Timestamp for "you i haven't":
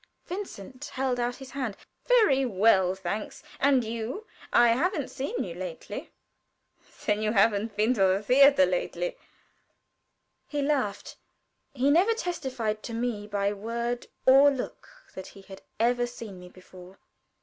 3.83-5.09